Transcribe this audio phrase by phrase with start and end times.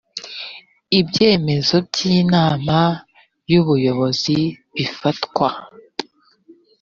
[0.99, 2.77] ibyemezo by inama
[3.51, 4.37] y ubuyobozi
[4.75, 5.49] bifatwa